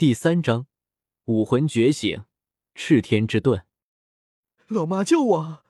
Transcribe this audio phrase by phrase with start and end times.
[0.00, 0.66] 第三章，
[1.26, 2.24] 武魂觉醒，
[2.74, 3.66] 赤天之盾。
[4.66, 5.62] 老妈救我！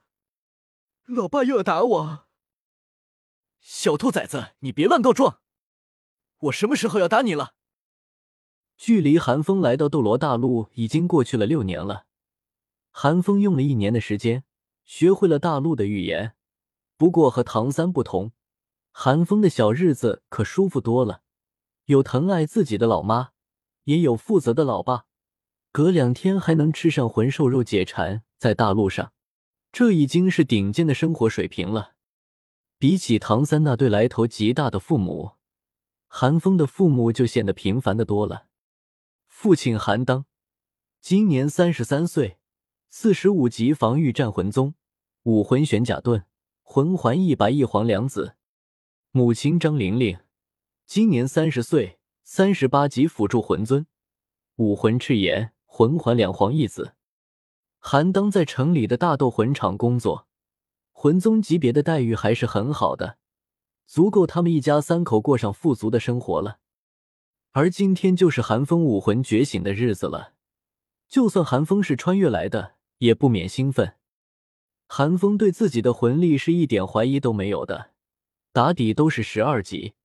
[1.05, 2.27] 老爸又要打我！
[3.59, 5.41] 小兔崽子，你别乱告状！
[6.43, 7.55] 我什么时候要打你了？
[8.77, 12.05] 距离韩风来到斗罗大陆已经过去了六年了。
[12.89, 14.45] 韩风用了一年的时间，
[14.85, 16.37] 学会了大陆的语言。
[16.95, 18.31] 不过和唐三不同，
[18.93, 21.23] 韩风的小日子可舒服多了，
[21.87, 23.30] 有疼爱自己的老妈。
[23.85, 25.05] 也有负责的老爸，
[25.71, 28.23] 隔两天还能吃上魂兽肉解馋。
[28.37, 29.13] 在大陆上，
[29.71, 31.93] 这已经是顶尖的生活水平了。
[32.79, 35.33] 比起唐三那对来头极大的父母，
[36.07, 38.47] 韩风的父母就显得平凡的多了。
[39.27, 40.25] 父亲韩当，
[40.99, 42.39] 今年三十三岁，
[42.89, 44.73] 四十五级防御战魂宗，
[45.21, 46.25] 武魂玄甲盾，
[46.63, 48.35] 魂环一白一黄两紫。
[49.11, 50.17] 母亲张玲玲，
[50.87, 51.99] 今年三十岁。
[52.23, 53.87] 三十八级辅助魂尊，
[54.55, 56.93] 武魂赤炎，魂环两黄一紫。
[57.79, 60.27] 韩当在城里的大斗魂场工作，
[60.91, 63.17] 魂宗级别的待遇还是很好的，
[63.85, 66.59] 足够他们一家三口过上富足的生活了。
[67.51, 70.33] 而今天就是寒风武魂觉醒的日子了，
[71.09, 73.95] 就算寒风是穿越来的，也不免兴奋。
[74.87, 77.91] 寒风对自己的魂力是一点怀疑都没有的，
[78.53, 79.95] 打底都是十二级，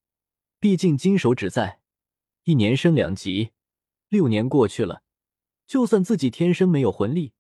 [0.59, 1.81] 毕竟金手指在。
[2.47, 3.51] 一年升两级，
[4.09, 5.03] 六年过去了，
[5.67, 7.33] 就算自己天生没有魂力，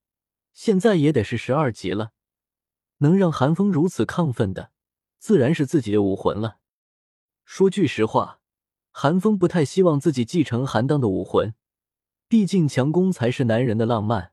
[0.52, 2.10] 现在也得是十二级了。
[2.96, 4.72] 能让韩风如此亢奋的，
[5.20, 6.58] 自然是自己的武魂了。
[7.44, 8.40] 说句实话，
[8.90, 11.54] 韩风不太希望自己继承韩当的武魂，
[12.26, 14.32] 毕竟强攻才是男人的浪漫。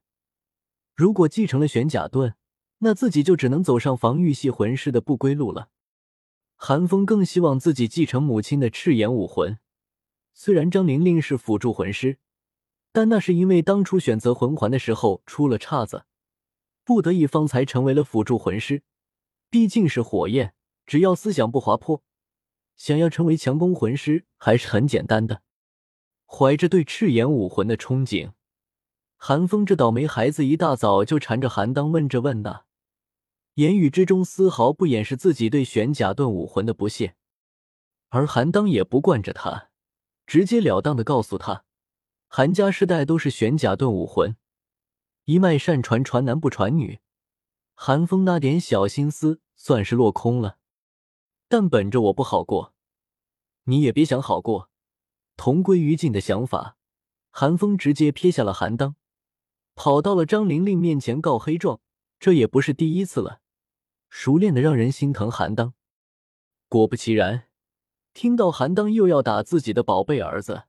[0.95, 2.33] 如果继承了玄甲盾，
[2.79, 5.69] 那自己就只能走上防御系魂师的不归路了。
[6.55, 9.59] 韩风更希望自己继承母亲的赤炎武魂。
[10.33, 12.17] 虽然张玲玲是辅助魂师，
[12.91, 16.05] 但那是因为当初选择魂环的时候出了岔子，
[16.83, 18.83] 不得已方才成为了辅助魂师。
[19.49, 20.55] 毕竟是火焰，
[20.85, 22.03] 只要思想不滑坡，
[22.75, 25.43] 想要成为强攻魂师还是很简单的。
[26.25, 28.31] 怀着对赤炎武魂的憧憬，
[29.17, 32.65] 韩风这倒霉孩子一大早就缠着韩当问这问那，
[33.53, 37.15] 言语之中丝毫不掩饰自己对玄甲盾武魂的不屑，
[38.09, 39.69] 而韩当也不惯着他。
[40.25, 41.65] 直截了当的告诉他，
[42.27, 44.35] 韩家世代都是玄甲盾武魂，
[45.25, 46.99] 一脉善传，传男不传女。
[47.75, 50.57] 韩风那点小心思算是落空了，
[51.47, 52.73] 但本着我不好过，
[53.63, 54.69] 你也别想好过，
[55.35, 56.77] 同归于尽的想法，
[57.31, 58.95] 韩风直接撇下了韩当，
[59.75, 61.81] 跑到了张玲玲面前告黑状。
[62.19, 63.41] 这也不是第一次了，
[64.09, 65.29] 熟练的让人心疼。
[65.29, 65.73] 韩当，
[66.69, 67.49] 果不其然。
[68.13, 70.65] 听到韩当又要打自己的宝贝儿子，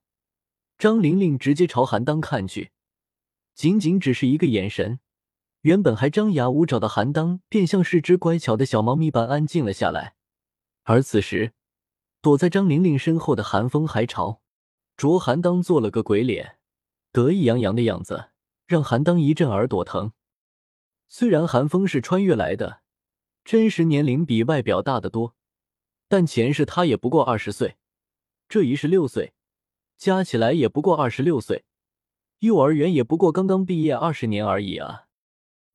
[0.79, 2.71] 张玲玲直接朝韩当看去，
[3.53, 4.99] 仅仅只是一个眼神，
[5.61, 10.15] 原本还张牙舞爪的韩当便像是只乖巧的小猫咪般安静了下来。
[10.83, 11.53] 而此时，
[12.19, 14.41] 躲在张玲玲身后的韩风还朝
[14.97, 16.57] 卓韩当做了个鬼脸，
[17.11, 18.31] 得意洋洋的样子
[18.65, 20.13] 让韩当一阵耳朵疼。
[21.07, 22.81] 虽然韩风是穿越来的，
[23.43, 25.34] 真实年龄比外表大得多。
[26.15, 27.75] 但前世他也不过二十岁，
[28.47, 29.33] 这一世六岁，
[29.97, 31.65] 加起来也不过二十六岁，
[32.39, 35.07] 幼儿园也不过刚刚毕业二十年而已啊！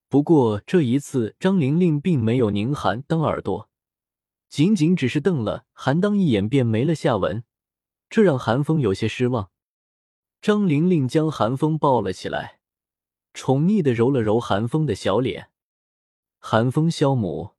[0.08, 3.68] 不过这一次张玲玲并没有宁寒当耳朵，
[4.48, 7.44] 仅仅只是瞪了韩当一眼便没了下文，
[8.08, 9.50] 这让韩风有些失望。
[10.40, 12.60] 张玲玲将韩风抱了起来，
[13.34, 15.50] 宠溺的揉了揉韩风的小脸，
[16.38, 17.50] 韩风萧母。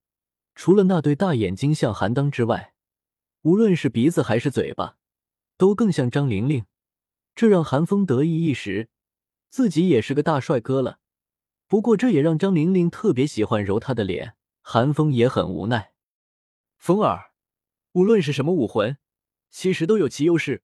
[0.54, 2.71] 除了那对大眼睛像韩当之外，
[3.44, 4.98] 无论是鼻子还是嘴巴，
[5.58, 6.66] 都更像张玲玲，
[7.34, 8.90] 这让韩风得意一时，
[9.50, 11.00] 自己也是个大帅哥了。
[11.68, 15.94] 不过这也让张玲玲特别喜欢揉他的脸，韩风也很无奈。
[16.78, 17.32] 风儿，
[17.94, 18.98] 无论是什么武魂，
[19.50, 20.64] 其实都有其优势。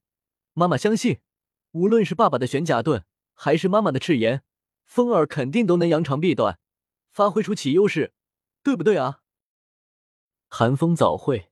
[0.52, 1.18] 妈妈相信，
[1.72, 4.44] 无论是爸爸的玄甲盾，还是妈妈的赤炎，
[4.84, 6.60] 风儿肯定都能扬长避短，
[7.10, 8.12] 发挥出其优势，
[8.62, 9.22] 对不对啊？
[10.48, 11.47] 寒风早会，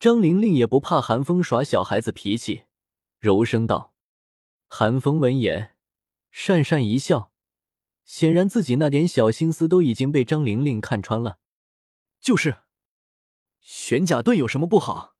[0.00, 2.62] 张玲玲也不怕韩风耍小孩子脾气，
[3.18, 3.92] 柔声道
[4.70, 5.74] ：“韩风闻言，
[6.32, 7.32] 讪讪一笑，
[8.04, 11.40] 显然自己那点小心思都已经被张玲玲看穿了。
[12.20, 12.58] 就是，
[13.58, 15.16] 玄甲盾有什么不好？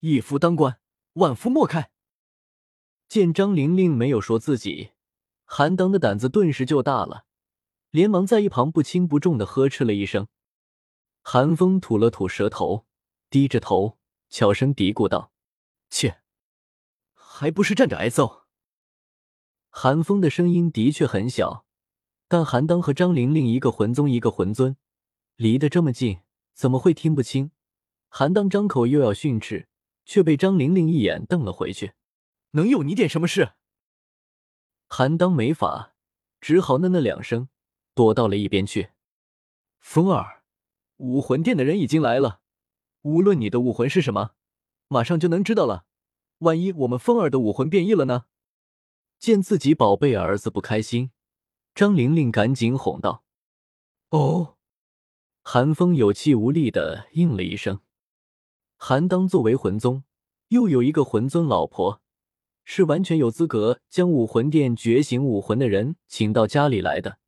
[0.00, 0.80] 一夫当关，
[1.14, 1.90] 万夫莫开。”
[3.10, 4.92] 见张玲玲没有说自己，
[5.44, 7.26] 韩当的胆子顿时就大了，
[7.90, 10.28] 连忙在一旁不轻不重的呵斥了一声。
[11.20, 12.86] 寒风吐了吐舌头，
[13.32, 13.96] 低着头，
[14.28, 15.32] 悄声嘀咕道
[15.88, 16.20] ：“切，
[17.14, 18.42] 还不是站着挨揍。”
[19.72, 21.64] 韩风的声音的确很小，
[22.28, 24.76] 但韩当和张玲玲一个魂宗一个魂尊，
[25.36, 26.20] 离得这么近，
[26.52, 27.52] 怎么会听不清？
[28.10, 29.66] 韩当张口又要训斥，
[30.04, 31.94] 却被张玲玲一眼瞪了回去。
[32.50, 33.54] 能有你点什么事？
[34.88, 35.94] 韩当没法，
[36.38, 37.48] 只好嫩嫩两声，
[37.94, 38.90] 躲到了一边去。
[39.80, 40.42] 风儿，
[40.98, 42.41] 武魂殿的人已经来了，
[43.02, 44.30] 无论你的武魂是什么，
[44.88, 45.84] 马上就能知道了。
[46.38, 48.24] 万一我们风儿的武魂变异了呢？
[49.18, 51.10] 见自己宝贝儿子不开心，
[51.74, 53.24] 张玲玲赶紧哄道
[54.10, 54.56] ：“哦。”
[55.44, 57.80] 韩风有气无力的应了一声。
[58.76, 60.04] 韩当作为魂宗，
[60.48, 62.00] 又有一个魂尊老婆。
[62.64, 67.18] 是完全有资格将武魂殿觉醒武魂的人请到家里来的。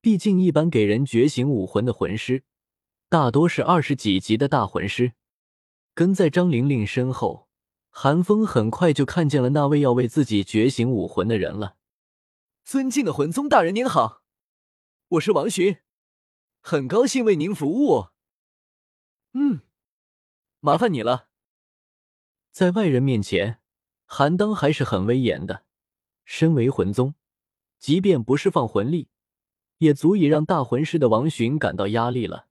[0.00, 2.44] 毕竟，一般给人觉醒武魂的魂师，
[3.12, 5.12] 大多是二十几级的大魂师。
[5.92, 7.46] 跟在张玲玲身后，
[7.90, 11.76] 韩风很快就看见了那位要为自己觉醒武魂的人了。
[12.64, 14.22] 尊敬的魂宗大人您好，
[15.08, 15.76] 我是王寻，
[16.62, 18.06] 很高兴为您服务。
[19.34, 19.60] 嗯，
[20.60, 21.28] 麻烦你了。
[22.50, 23.58] 在外人面前。
[24.06, 25.64] 韩当还是很威严的，
[26.24, 27.14] 身为魂宗，
[27.78, 29.10] 即便不释放魂力，
[29.76, 32.48] 也足以让大魂师的王寻感到压力了。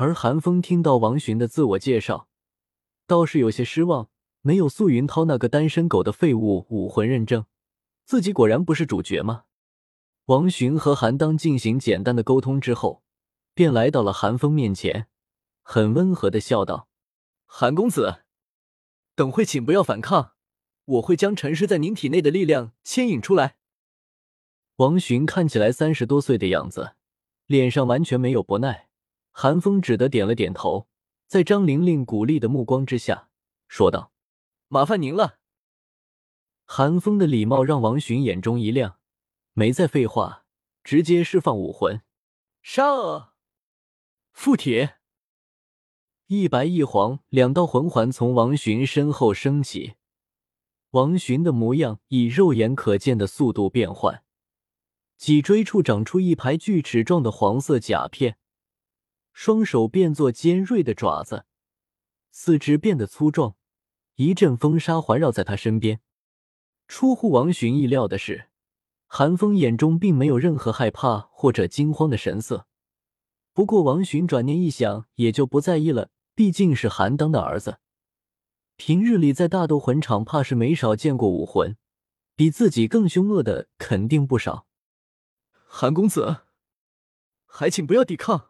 [0.00, 2.26] 而韩风听到王寻的自我介绍，
[3.06, 4.08] 倒是有些失望，
[4.40, 7.44] 没有素云涛那个单身狗的废物武魂认证，
[8.06, 9.44] 自己果然不是主角吗？
[10.24, 13.02] 王寻和韩当进行简单的沟通之后，
[13.52, 15.08] 便来到了韩风面前，
[15.60, 16.88] 很温和的笑道
[17.44, 18.22] ：“韩公子，
[19.14, 20.32] 等会请不要反抗。”
[20.92, 23.58] 我会将沉尸在您体内的力量牵引出来。
[24.76, 26.94] 王寻看起来三十多岁的样子，
[27.44, 28.88] 脸上完全没有不耐。
[29.32, 30.88] 韩风只得点了点头，
[31.26, 33.28] 在张玲玲鼓励的目光之下，
[33.68, 34.12] 说道
[34.68, 35.38] ：“麻烦您了。”
[36.66, 38.98] 韩风的礼貌让王寻眼中一亮，
[39.54, 40.44] 没再废话，
[40.84, 42.02] 直接释放武魂。
[42.62, 43.32] 上，
[44.32, 44.90] 附体。
[46.26, 49.94] 一白一黄两道魂环从王寻身后升起。
[50.90, 54.22] 王寻的模样以肉眼可见的速度变换，
[55.16, 58.38] 脊椎处长出一排锯齿状的黄色甲片，
[59.42, 61.46] 双手变作尖锐的爪子，
[62.30, 63.56] 四肢变得粗壮，
[64.16, 66.02] 一阵风沙环绕在他身边。
[66.86, 68.50] 出乎王寻意料的是，
[69.06, 72.66] 韩风眼中并没有任何害怕或者惊慌的神色。
[73.54, 77.78] 不过王寻转念一想，也就不在意了，毕竟是韩当的儿子。
[78.76, 81.78] 平日里在大斗魂场，怕是没少见过武魂，
[82.36, 84.66] 比自己更凶恶的肯定不少。
[85.64, 86.42] 韩公子，
[87.46, 88.49] 还请不要抵抗。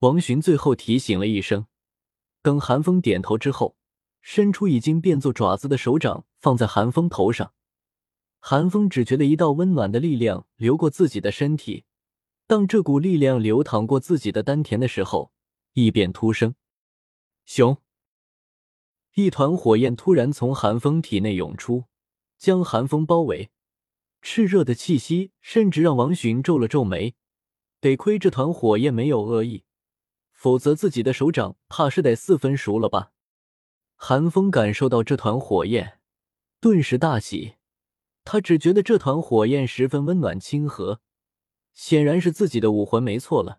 [0.00, 1.66] 王寻最后提醒了一声。
[2.42, 3.76] 等寒风点头之后，
[4.20, 7.52] 伸出已经变作爪子的手掌放在寒风头上。
[8.40, 11.84] 寒风只觉得一道温暖的力量流过自己的身体。
[12.46, 15.32] 当这股力量流淌过自己的丹田的时候，
[15.72, 16.54] 异变突生，
[17.44, 17.76] 熊。
[19.14, 21.84] 一团火焰突然从寒风体内涌出，
[22.38, 23.50] 将寒风包围。
[24.22, 27.16] 炽热的气息甚至让王寻皱了皱眉。
[27.80, 29.64] 得亏这团火焰没有恶意，
[30.38, 33.10] 否则自己的手掌怕是得四分熟了吧。
[33.96, 35.98] 寒风感受到这团火焰，
[36.60, 37.56] 顿时大喜。
[38.22, 41.00] 他只觉得这团火焰十分温暖亲和，
[41.74, 43.58] 显然是自己的武魂没错了。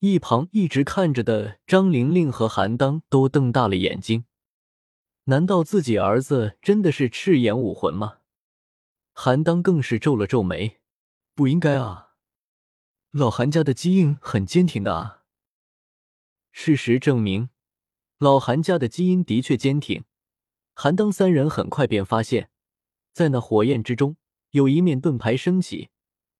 [0.00, 4.26] 一旁一直看着的张玲玲和韩当都瞪大了眼睛。
[5.24, 8.18] 难道自己儿子真的是赤炎武魂吗？
[9.14, 10.80] 韩当更是皱了皱眉，
[11.34, 12.10] 不应该啊，
[13.10, 15.17] 老韩家的基因很坚挺的啊。
[16.60, 17.50] 事实证明，
[18.18, 20.02] 老韩家的基因的确坚挺。
[20.74, 22.50] 韩当三人很快便发现，
[23.12, 24.16] 在那火焰之中
[24.50, 25.90] 有一面盾牌升起，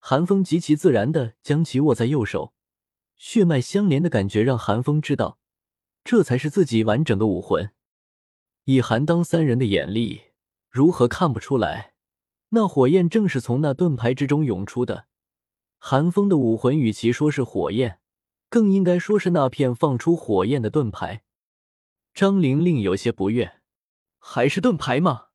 [0.00, 2.52] 韩风极其自然的将其握在右手，
[3.16, 5.38] 血脉相连的感觉让韩风知道，
[6.02, 7.70] 这才是自己完整的武魂。
[8.64, 10.22] 以韩当三人的眼力，
[10.68, 11.94] 如何看不出来？
[12.48, 15.06] 那火焰正是从那盾牌之中涌出的。
[15.78, 18.00] 韩风的武魂与其说是火焰，
[18.49, 21.23] 更应该说是那片放出火焰的盾牌。
[22.14, 23.61] 张玲玲有些不悦
[24.19, 25.26] ：“还是盾牌吗？”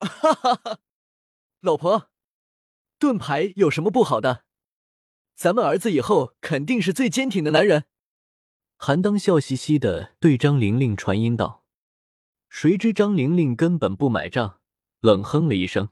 [0.00, 0.78] 哈哈哈，
[1.60, 2.10] 老婆，
[2.98, 4.44] 盾牌有什么不好的？
[5.34, 7.86] 咱们儿子以后肯定是最坚挺的男人。
[8.76, 11.64] 韩当笑嘻嘻的对张玲玲传音道。
[12.48, 14.60] 谁知张玲玲根本不买账，
[15.00, 15.88] 冷哼了一声：“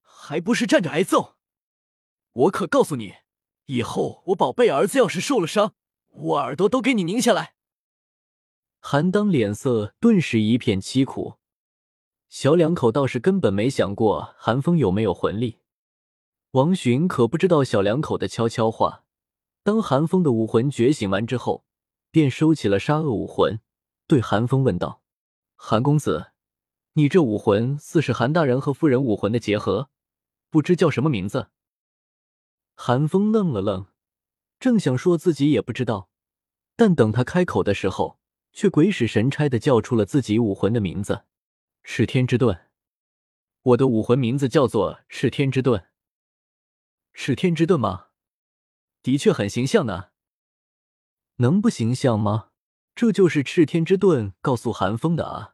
[0.00, 1.36] 还不是站着挨揍！
[2.32, 3.16] 我可告诉你，
[3.70, 5.74] 以后我宝贝儿子要是受了伤，
[6.08, 7.54] 我耳朵都给你拧下来！”
[8.80, 11.34] 韩当脸色顿时一片凄苦。
[12.28, 15.58] 小两口倒是根本没想过韩风有没有魂力。
[16.52, 19.04] 王寻可不知道小两口的悄悄话。
[19.62, 21.64] 当韩风的武魂觉醒完之后，
[22.10, 23.60] 便收起了杀恶武魂，
[24.08, 25.02] 对韩风问道
[25.54, 26.32] ：“韩公子，
[26.94, 29.90] 你这武魂似是韩大人和夫人武魂的结合，
[30.50, 31.50] 不知叫什么名字？”
[32.82, 33.88] 韩风愣了愣，
[34.58, 36.08] 正想说自己也不知道，
[36.76, 38.18] 但等他开口的时候，
[38.54, 41.26] 却鬼使神差的叫出了自己武魂的名字。
[41.84, 42.70] 赤天之盾，
[43.60, 45.88] 我的武魂名字叫做赤天之盾。
[47.12, 48.06] 赤天之盾吗？
[49.02, 50.12] 的确很形象呢。
[51.36, 52.48] 能不形象吗？
[52.94, 55.49] 这就是赤天之盾告诉韩风的啊。